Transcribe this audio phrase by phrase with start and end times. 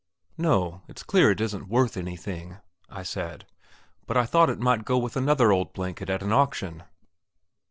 [0.39, 2.57] "No, it's clear it isn't worth anything,"
[2.89, 3.45] I said;
[4.07, 6.81] "but I thought it might go with another old blanket at an auction."